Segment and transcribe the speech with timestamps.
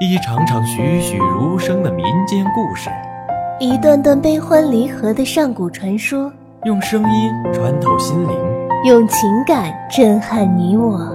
[0.00, 2.88] 一场场栩栩如生的民间故事，
[3.58, 6.32] 一段段悲欢离合的上古传说，
[6.66, 11.12] 用声音穿透心灵，用情感震撼你我。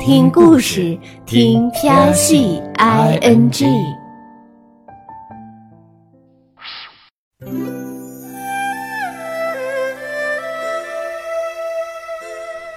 [0.00, 3.66] 听故事，听飘戏 i n g。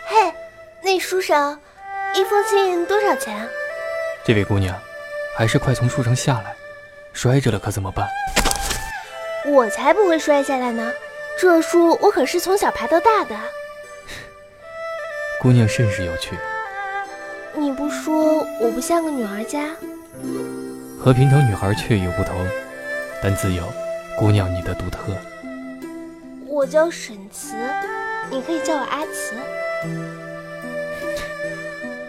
[0.07, 0.33] 嘿，
[0.83, 1.57] 那书生，
[2.13, 3.47] 一封信多少钱啊？
[4.25, 4.75] 这位姑娘。
[5.37, 6.55] 还是快从树上下来，
[7.13, 8.09] 摔着了可怎么办？
[9.45, 10.91] 我才不会摔下来呢！
[11.39, 13.35] 这树我可是从小爬到大的。
[15.39, 16.35] 姑娘甚是有趣。
[17.53, 19.75] 你不说我不像个女儿家？
[20.99, 22.35] 和平常女孩确有不同，
[23.21, 23.63] 但自有
[24.17, 25.15] 姑娘你的独特。
[26.47, 27.55] 我叫沈慈，
[28.31, 29.35] 你可以叫我阿慈。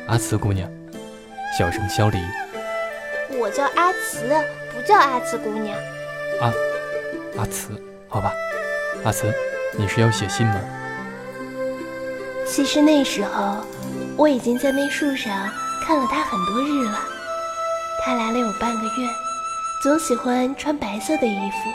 [0.06, 0.66] 阿慈姑娘，
[1.58, 2.18] 小生萧离。
[3.40, 4.28] 我叫阿慈，
[4.74, 5.78] 不叫阿慈姑娘。
[6.40, 6.52] 阿
[7.38, 7.70] 阿慈，
[8.08, 8.32] 好吧。
[9.04, 9.32] 阿慈，
[9.76, 10.60] 你是要写信吗？
[12.44, 13.58] 其实那时候
[14.16, 15.48] 我已经在那树上
[15.86, 16.98] 看了他很多日了。
[18.04, 19.08] 他来了有半个月，
[19.82, 21.70] 总喜欢穿白色的衣服，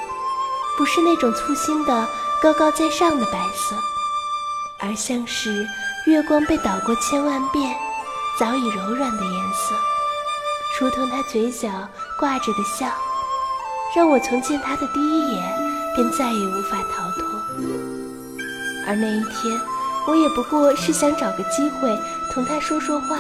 [0.78, 2.08] 不是那种粗心的
[2.42, 3.76] 高高在上的白色，
[4.80, 5.66] 而像是
[6.08, 7.74] 月光被捣过千万遍，
[8.38, 9.76] 早已柔软的颜色。
[10.80, 11.70] 如同他嘴角
[12.20, 12.88] 挂着的笑，
[13.96, 15.44] 让我从见他的第一眼
[15.96, 17.24] 便再也无法逃脱。
[18.88, 19.60] 而那一天，
[20.08, 21.98] 我也不过是想找个机会
[22.32, 23.20] 同他说说话。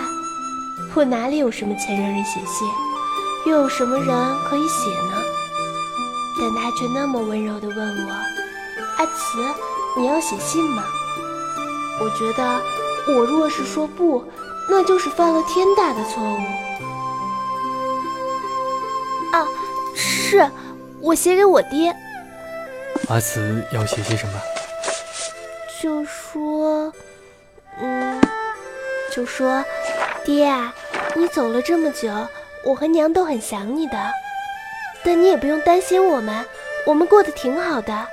[0.95, 2.67] 我哪里有什么钱让人写信，
[3.45, 4.07] 又有什么人
[4.49, 5.21] 可以写呢？
[6.39, 8.11] 但他却那么温柔地问我
[8.97, 9.37] ：“阿慈，
[9.95, 10.83] 你要写信吗？”
[12.01, 12.61] 我觉得，
[13.15, 14.25] 我若是说不，
[14.67, 16.62] 那就是犯了天大的错误。
[20.33, 20.49] 是
[20.99, 21.95] 我写给我爹。
[23.07, 24.41] 阿慈要写些什么？
[25.79, 26.91] 就说，
[27.79, 28.19] 嗯，
[29.11, 29.63] 就说，
[30.25, 30.73] 爹啊，
[31.15, 32.09] 你走了这么久，
[32.65, 34.11] 我和娘都很想你的。
[35.03, 36.43] 但你也不用担心我们，
[36.87, 38.07] 我们过得挺好的。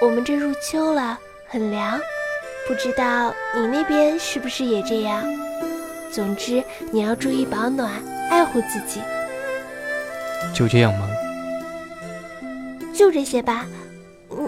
[0.00, 1.98] 我们这入秋了，很凉，
[2.68, 5.24] 不知道你那边是不是也这样？
[6.12, 7.90] 总之，你要注意保暖，
[8.30, 9.00] 爱护自己。
[10.54, 11.08] 就这样吗？
[13.02, 13.66] 就这些吧，
[14.30, 14.46] 你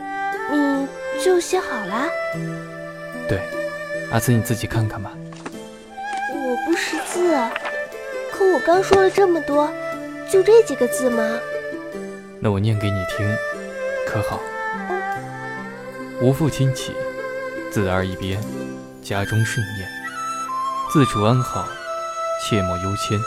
[0.53, 2.07] 你就写好了。
[3.29, 3.41] 对，
[4.13, 5.11] 阿慈你自己看看吧。
[6.33, 7.37] 我不识字，
[8.31, 9.69] 可我刚说了这么多，
[10.31, 11.29] 就这几个字吗？
[12.39, 13.29] 那我念给你听，
[14.07, 14.41] 可好？
[16.21, 16.95] 无父亲起，
[17.73, 18.41] 子儿一边，
[19.03, 19.89] 家中甚念。
[20.93, 21.67] 自处安好，
[22.41, 23.19] 切莫忧迁。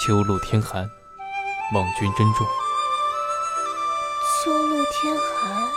[0.00, 0.88] 秋露天寒。
[1.74, 2.46] 望君珍重。
[4.46, 5.68] 秋露天寒，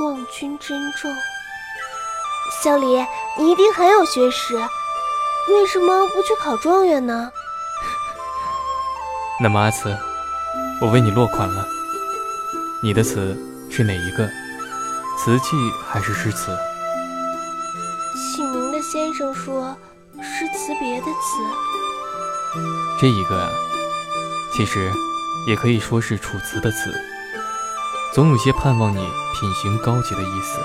[0.00, 1.08] 望君珍重。
[2.60, 2.84] 小李，
[3.38, 7.30] 你一定很有学识，为什么不去考状元呢？
[9.40, 9.96] 那么阿慈，
[10.82, 11.64] 我为你落款了。
[12.82, 13.38] 你的词
[13.70, 14.28] 是哪一个？
[15.16, 15.56] 瓷器
[15.88, 16.58] 还是诗词？
[18.16, 19.76] 起名的先生说
[20.20, 21.38] 是词别的词。
[23.00, 23.48] 这一个啊。
[24.52, 24.90] 其实，
[25.46, 26.92] 也可以说是楚辞的词，
[28.16, 28.96] 总有些盼望你
[29.34, 30.58] 品行高洁的意思。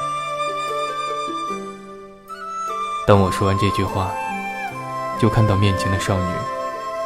[3.05, 4.09] 当我说完这句话，
[5.19, 6.33] 就看到面前的少女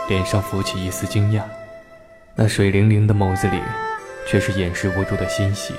[0.07, 1.41] 脸上浮起一丝惊讶，
[2.35, 3.59] 那水灵灵的眸子里，
[4.27, 5.73] 却是掩饰不住的欣喜，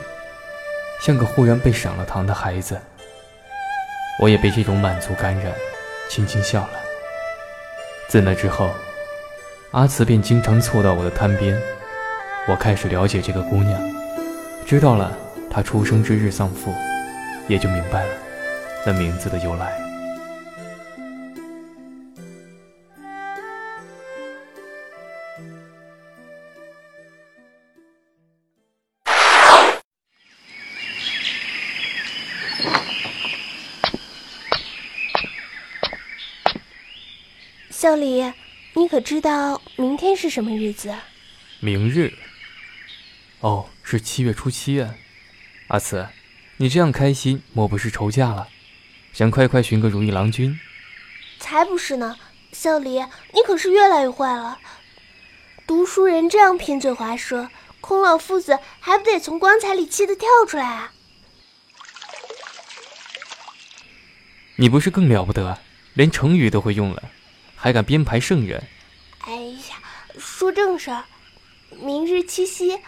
[1.00, 2.77] 像个忽然被赏了糖的孩子。
[4.21, 5.54] 我也被这种满足感染，
[6.09, 6.71] 轻轻笑了。
[8.09, 8.69] 自那之后。
[9.72, 11.56] 阿慈便经常凑到我的摊边，
[12.48, 13.78] 我开始了解这个姑娘，
[14.66, 15.16] 知道了
[15.49, 16.75] 他出生之日丧父，
[17.47, 18.12] 也就明白了
[18.84, 19.72] 那名字的由来。
[37.71, 38.33] 小李。
[38.74, 40.95] 你可知道明天是什么日子？
[41.60, 42.12] 明日？
[43.41, 44.94] 哦，是七月初七啊！
[45.68, 46.09] 阿慈，
[46.56, 48.48] 你这样开心，莫不是愁嫁了？
[49.12, 50.59] 想快快寻个如意郎君？
[51.38, 52.16] 才不是呢！
[52.53, 52.98] 小李，
[53.33, 54.59] 你可是越来越坏了。
[55.66, 57.50] 读书人这样贫嘴滑舌，
[57.83, 60.92] 孔老夫子还不得从棺材里气得跳出来啊？
[64.56, 65.59] 你不是更了不得，
[65.92, 67.03] 连成语都会用了。
[67.54, 68.66] 还敢编排圣人？
[69.21, 69.77] 哎呀，
[70.18, 71.04] 说正事儿，
[71.71, 72.78] 明日七夕，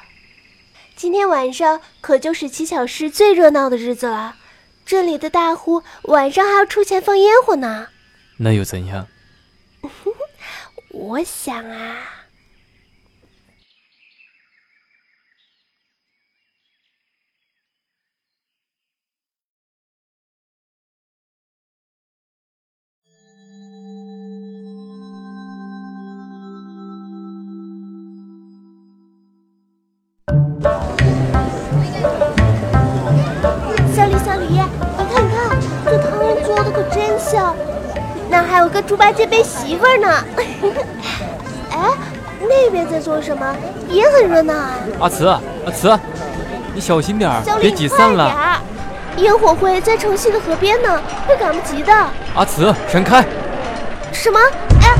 [0.98, 4.34] 今天晚上可就是乞巧市最热闹的日子了。
[4.84, 7.86] 这里的大户晚上还要出钱放烟火呢。
[8.38, 9.06] 那又怎样？
[10.90, 12.17] 我想啊。
[36.92, 37.54] 真像，
[38.30, 40.24] 那还有个猪八戒背媳妇儿呢。
[41.72, 41.90] 哎，
[42.40, 43.54] 那边在做什么？
[43.88, 44.70] 也很热闹啊。
[45.00, 45.98] 阿慈，阿慈，
[46.74, 48.60] 你小心点儿，别挤散了。
[49.18, 51.92] 烟火会在城西的河边呢，会赶不及的。
[52.34, 53.24] 阿慈，闪开！
[54.12, 54.38] 什么？
[54.82, 54.94] 哎，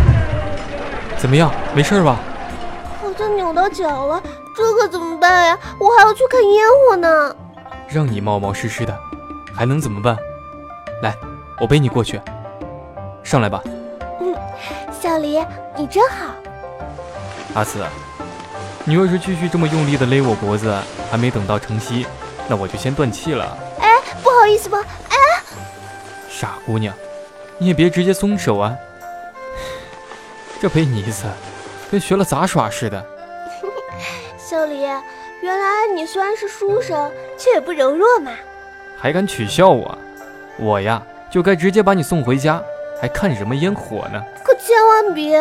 [1.17, 1.51] 怎么样？
[1.75, 2.17] 没事吧？
[3.01, 4.23] 好像扭到脚了，
[4.57, 5.59] 这可怎么办呀？
[5.79, 7.35] 我还要去看烟火呢。
[7.89, 8.93] 让你冒冒失失的，
[9.55, 10.17] 还能怎么办？
[11.59, 12.21] 来，我背你过去。
[13.23, 13.63] 上来吧。
[14.21, 14.35] 嗯，
[15.01, 15.45] 小黎，
[15.77, 16.35] 你真好。
[17.55, 17.85] 阿紫，
[18.85, 20.75] 你若是继续这么用力的勒我脖子，
[21.11, 22.07] 还没等到城西，
[22.49, 23.57] 那我就先断气了。
[23.81, 23.89] 哎，
[24.23, 24.79] 不好意思吧？
[25.11, 25.17] 哎，
[26.29, 26.95] 傻姑娘，
[27.59, 28.77] 你也别直接松手啊。
[30.61, 31.27] 这背你一次，
[31.91, 33.05] 跟学了杂耍似的。
[34.39, 34.87] 小黎。
[35.41, 38.33] 原来你虽然是书生，却也不柔弱嘛！
[38.99, 39.97] 还敢取笑我？
[40.57, 42.63] 我呀，就该直接把你送回家，
[43.01, 44.23] 还看什么烟火呢？
[44.43, 45.39] 可千万别！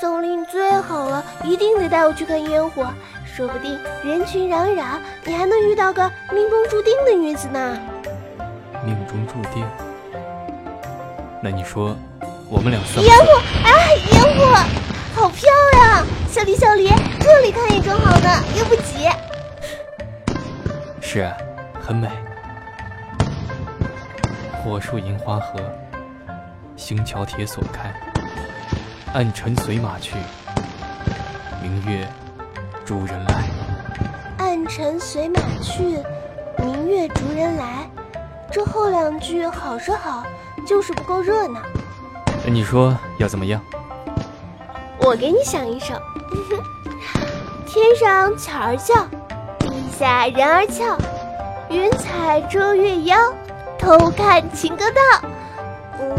[0.00, 2.86] 小丽你最好了，一定得带我去看烟火，
[3.24, 4.84] 说不定人群攘攘，
[5.24, 7.78] 你还能遇到个命中注定的女子呢。
[8.84, 9.64] 命中注定？
[11.40, 11.96] 那你说，
[12.48, 13.04] 我们俩算？
[13.04, 13.38] 烟火！
[13.64, 13.70] 啊，
[14.12, 14.44] 烟火，
[15.14, 16.04] 好漂亮！
[16.28, 16.88] 小李，小李，
[17.20, 19.08] 这里看也正好呢，又不挤。
[21.00, 21.30] 是，
[21.80, 22.08] 很美。
[24.62, 25.60] 火树银花合，
[26.76, 27.92] 星桥铁锁开。
[29.12, 30.14] 暗尘随马去，
[31.60, 32.06] 明月
[32.84, 33.44] 逐人来。
[34.38, 35.98] 暗尘随马去，
[36.58, 37.90] 明月逐人来。
[38.52, 40.22] 这后两句好是好，
[40.64, 41.60] 就是不够热闹。
[42.44, 43.60] 那你说要怎么样？
[45.00, 45.94] 我给你想一首。
[47.66, 48.94] 天上巧儿叫。
[49.98, 50.96] 下人儿俏，
[51.68, 53.16] 云彩遮月腰，
[53.82, 55.28] 偷看情歌道。
[56.00, 56.16] 嗯，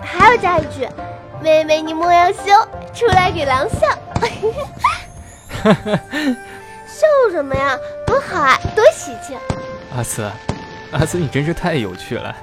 [0.00, 0.88] 还要加一句，
[1.42, 2.44] 妹妹你莫要羞，
[2.94, 3.88] 出来给狼笑。
[6.86, 7.76] 笑什么呀？
[8.06, 9.36] 多好啊，多喜庆！
[9.96, 10.30] 阿慈，
[10.92, 12.34] 阿慈，你真是太有趣了。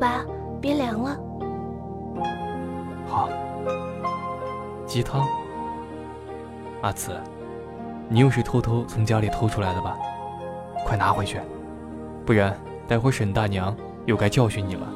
[0.00, 0.24] 吧，
[0.62, 1.16] 别凉了。
[3.06, 3.28] 好，
[4.86, 5.28] 鸡汤。
[6.80, 7.12] 阿慈，
[8.08, 9.98] 你又是偷偷从家里偷出来的吧？
[10.86, 11.38] 快拿回去，
[12.24, 12.58] 不然
[12.88, 13.76] 待会沈大娘
[14.06, 14.88] 又该教训你了。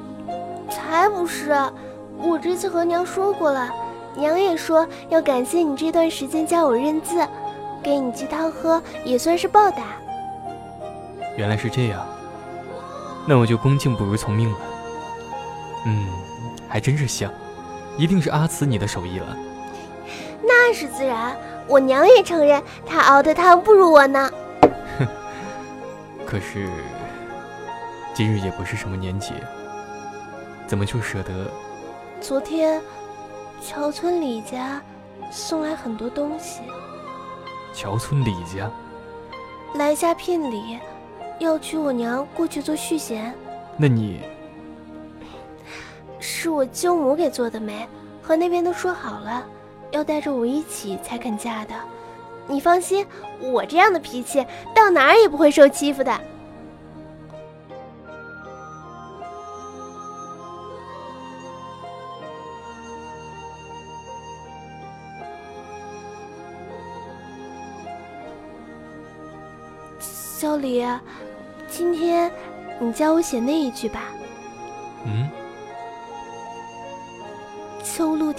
[0.71, 1.53] 才不是，
[2.17, 3.71] 我这次和娘说过了，
[4.17, 7.29] 娘也说要感谢你这段时间教我认字，
[7.83, 9.83] 给你鸡汤喝也算是报答。
[11.37, 12.03] 原来是这样。
[13.27, 14.59] 那我就恭敬不如从命了。
[15.87, 16.09] 嗯，
[16.69, 17.33] 还真是像，
[17.99, 19.37] 一定是阿慈你的手艺了。
[20.43, 21.37] 那是自然，
[21.67, 24.31] 我娘也承认她熬的汤不如我呢。
[24.99, 25.07] 哼，
[26.27, 26.69] 可是
[28.15, 29.35] 今日也不是什么年节，
[30.67, 31.51] 怎么就舍得？
[32.21, 32.81] 昨天
[33.61, 34.81] 桥村李家
[35.31, 36.61] 送来很多东西。
[37.75, 38.71] 桥村李家
[39.75, 40.79] 来下聘礼。
[41.41, 43.35] 要娶我娘过去做续弦，
[43.77, 44.21] 那你
[46.27, 47.87] 是我舅母给做的媒，
[48.23, 49.47] 和那边都说好了，
[49.91, 51.75] 要带着我一起才肯嫁的。
[52.47, 53.07] 你放心，
[53.41, 56.19] 我这样的脾气到哪儿也不会受欺负的。
[70.01, 70.83] 小李，
[71.69, 72.33] 今天
[72.81, 74.05] 你教我写那一句吧。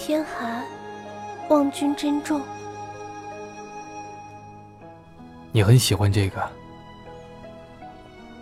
[0.07, 0.63] 天寒，
[1.50, 2.39] 望君珍重。
[5.51, 6.39] 你很喜欢这个。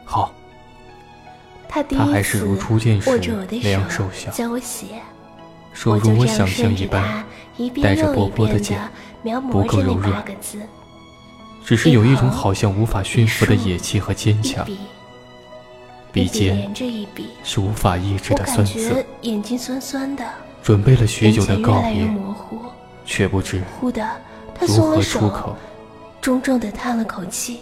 [0.04, 0.34] 好。
[1.70, 4.88] 他第一次是如初见时握着我的那样手瘦小，教我写，
[5.72, 7.24] 说如我想象一般，
[7.82, 8.78] 带着薄薄的茧
[9.22, 10.22] 描不够柔软
[11.64, 14.78] 只是有一种好像无法驯服的野气和坚强，笔
[16.12, 16.74] 笔一笔尖
[17.42, 19.06] 是无法抑制的酸涩觉。
[19.22, 20.30] 眼睛酸酸的，
[20.64, 22.58] 准备了许久的告别，模糊。
[23.06, 24.02] 却不知忽的，
[24.56, 25.56] 他如何松了手出，口。
[26.22, 27.60] 重重的叹了口气。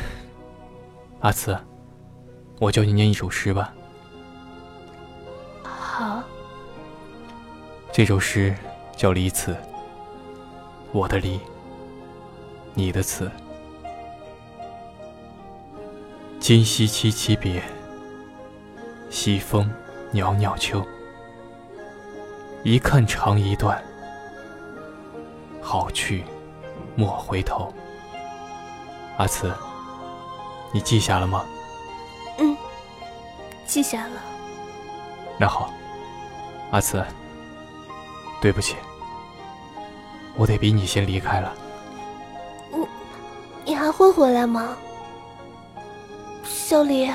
[1.20, 1.54] 阿慈，
[2.58, 3.74] 我教你念一首诗吧。
[5.62, 6.22] 好，
[7.92, 8.56] 这首诗
[8.96, 9.52] 叫《离词》，
[10.92, 11.38] 我的离，
[12.72, 13.30] 你的词。
[16.38, 17.62] 今夕凄凄别，
[19.10, 19.70] 西风
[20.12, 20.82] 袅袅秋。
[22.62, 23.82] 一看长一段，
[25.62, 26.24] 好去
[26.94, 27.72] 莫回头。
[29.16, 29.50] 阿慈，
[30.70, 31.44] 你记下了吗？
[32.38, 32.54] 嗯，
[33.66, 34.20] 记下了。
[35.38, 35.72] 那好，
[36.70, 37.02] 阿慈，
[38.42, 38.76] 对不起，
[40.36, 41.52] 我得比你先离开了。
[43.64, 44.76] 你还会回来吗？
[46.44, 47.10] 小李，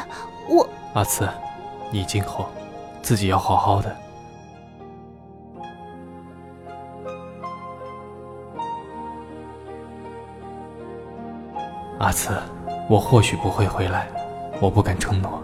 [0.50, 1.30] 我阿慈，
[1.92, 2.50] 你今后
[3.04, 3.96] 自己要好好的。
[11.98, 12.38] 阿慈，
[12.90, 14.08] 我或许不会回来，
[14.60, 15.42] 我不敢承诺，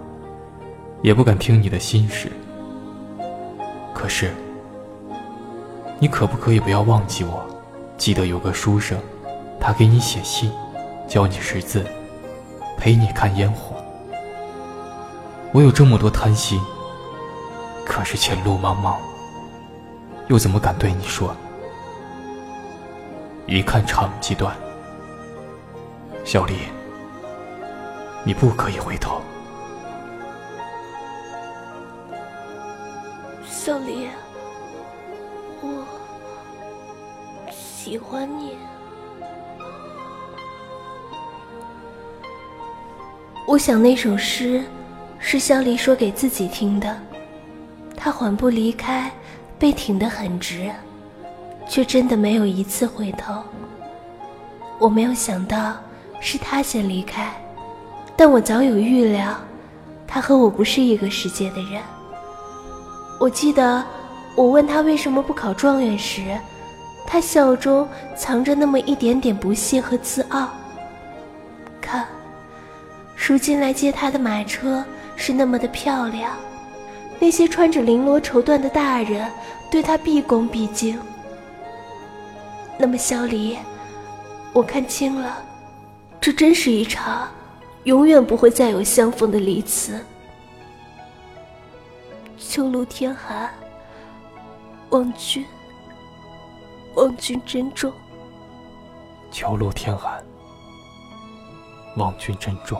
[1.01, 2.29] 也不敢听你的心事。
[3.93, 4.33] 可是，
[5.97, 7.41] 你可不可以不要忘记我？
[7.97, 8.97] 记得有个书生，
[9.61, 10.51] 他给你写信，
[11.07, 11.85] 教你识字，
[12.77, 13.75] 陪你看烟火。
[15.53, 16.59] 我有这么多贪心，
[17.85, 18.95] 可是前路茫茫，
[20.27, 21.33] 又怎么敢对你说？
[23.47, 24.53] 一看长即断，
[26.23, 26.53] 小丽，
[28.23, 29.21] 你不可以回头。
[33.45, 34.07] 小李，
[35.61, 35.85] 我
[37.51, 38.55] 喜欢你。
[43.47, 44.63] 我想那首诗
[45.19, 46.97] 是小李说给自己听的。
[47.97, 49.11] 他缓步离开，
[49.59, 50.71] 背挺得很直，
[51.67, 53.43] 却真的没有一次回头。
[54.79, 55.75] 我没有想到
[56.21, 57.33] 是他先离开，
[58.15, 59.35] 但我早有预料，
[60.07, 61.81] 他和我不是一个世界的人。
[63.19, 63.83] 我记得
[64.35, 66.39] 我问他为什么不考状元时，
[67.05, 70.47] 他笑中藏着那么一点点不屑和自傲。
[71.81, 72.07] 看，
[73.15, 74.85] 如今来接他的马车
[75.15, 76.31] 是那么的漂亮，
[77.19, 79.27] 那些穿着绫罗绸缎的大人
[79.71, 80.99] 对他毕恭毕敬。
[82.77, 83.57] 那么，萧离，
[84.53, 85.43] 我看清了，
[86.21, 87.27] 这真是一场
[87.85, 89.99] 永远不会再有相逢的离词。
[92.37, 93.49] 秋露天寒，
[94.91, 95.43] 望君，
[96.93, 97.91] 望君珍重。
[99.31, 100.23] 秋露天寒，
[101.97, 102.79] 望君珍重。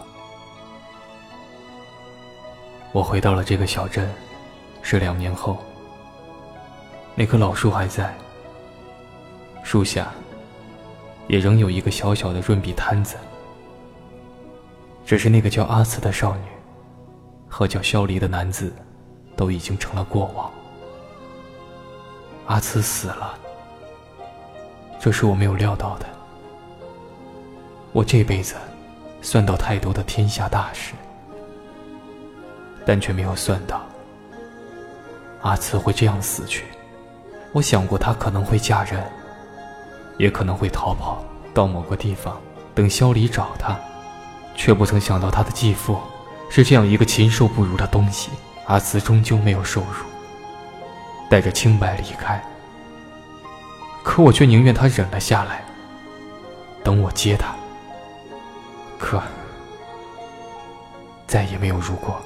[2.91, 4.07] 我回到了这个小镇，
[4.83, 5.57] 是两年后。
[7.15, 8.15] 那棵老树还在，
[9.63, 10.11] 树下
[11.27, 13.17] 也仍有一个小小的润笔摊子。
[15.11, 16.43] 只是那个叫阿慈的少女，
[17.49, 18.73] 和叫萧离的男子，
[19.35, 20.49] 都已经成了过往。
[22.45, 23.37] 阿慈死了，
[25.01, 26.05] 这是我没有料到的。
[27.91, 28.55] 我这辈子
[29.21, 30.93] 算到太多的天下大事，
[32.85, 33.81] 但却没有算到
[35.41, 36.63] 阿慈会这样死去。
[37.51, 39.03] 我想过她可能会嫁人，
[40.17, 41.21] 也可能会逃跑
[41.53, 42.39] 到某个地方
[42.73, 43.77] 等萧离找她，
[44.63, 45.99] 却不曾想到他的继父
[46.47, 48.29] 是这样一个禽兽不如的东西。
[48.67, 50.05] 阿慈终究没有受辱，
[51.31, 52.39] 带着清白离开。
[54.03, 55.63] 可我却宁愿他忍了下来，
[56.83, 57.55] 等我接他。
[58.99, 59.19] 可
[61.25, 62.21] 再也没有如果。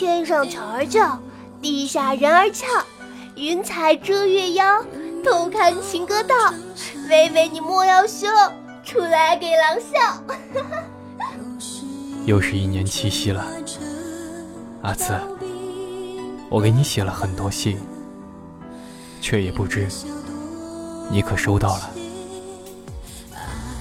[0.00, 1.20] 天上桥儿叫，
[1.60, 2.64] 地下人儿俏，
[3.36, 4.82] 云彩遮月腰，
[5.22, 6.34] 偷看情歌道。
[7.10, 8.26] 微微你莫要羞，
[8.82, 10.24] 出来给狼笑。
[12.24, 13.44] 又是一年七夕了，
[14.80, 15.12] 阿慈，
[16.48, 17.78] 我给你写了很多信，
[19.20, 19.86] 却也不知
[21.10, 21.90] 你可收到了。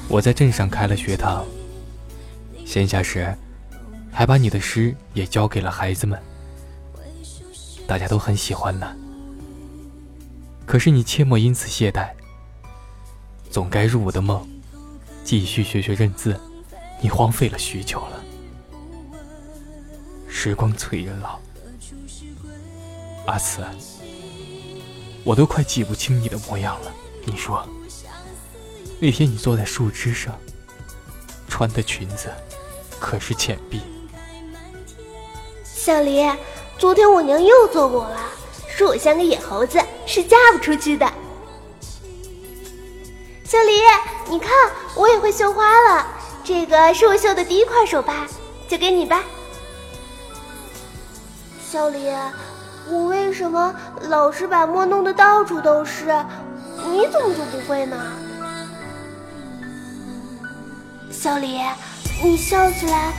[0.10, 1.46] 我在镇上开了学堂，
[2.66, 3.34] 闲暇时
[4.12, 6.22] 还把你的诗也教给了孩子们，
[7.88, 8.96] 大家都很喜欢呢。
[10.66, 12.10] 可是你切莫因此懈怠，
[13.50, 14.48] 总该入我的梦，
[15.24, 16.40] 继续学学认字。
[17.02, 18.24] 你荒废了许久了。
[20.28, 21.40] 时光催人老，
[23.26, 23.64] 阿慈，
[25.24, 26.92] 我都快记不清你的模样了。
[27.26, 27.66] 你说，
[29.00, 30.38] 那天你坐在树枝上，
[31.48, 32.30] 穿的裙子
[33.00, 33.80] 可是浅碧？
[35.90, 36.24] 小黎，
[36.78, 38.20] 昨天我娘又揍我了，
[38.68, 41.12] 说我像个野猴子，是嫁不出去的。
[43.44, 43.82] 小黎，
[44.30, 44.52] 你看，
[44.94, 46.06] 我也会绣花了，
[46.44, 48.28] 这个是我绣的第一块手帕，
[48.68, 49.24] 就给你吧。
[51.68, 52.08] 小李，
[52.88, 56.06] 我为什么老是把墨弄得到处都是？
[56.86, 57.98] 你怎么就不会呢？
[61.10, 61.60] 小李，
[62.24, 63.12] 你笑起来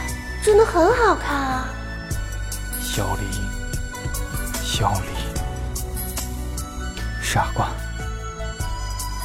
[0.45, 1.69] 真的很好看啊！
[2.93, 3.23] 小李，
[4.65, 5.07] 小李，
[7.23, 7.69] 傻瓜。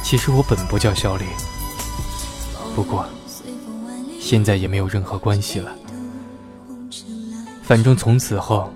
[0.04, 1.24] 其实我本不叫小李，
[2.76, 3.04] 不过
[4.20, 5.74] 现在也没有任何关系了。
[7.64, 8.72] 反正从此后。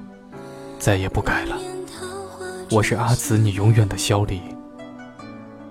[0.77, 1.59] 再也不改了。
[2.71, 4.41] 我是阿慈，你永远的小李。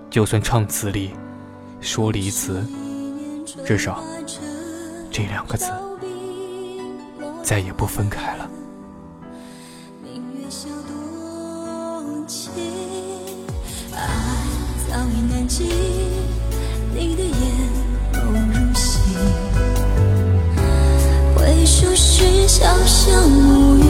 [0.08, 1.10] 就算唱词里
[1.80, 2.64] 说离词，
[3.66, 4.00] 至少
[5.10, 5.68] 这两个字
[7.42, 8.48] 再也不分开了。
[15.50, 15.64] 记，
[16.94, 17.34] 你的眼
[18.14, 18.18] 眸
[18.52, 19.02] 如星，
[21.34, 23.89] 回首时潇潇暮雨。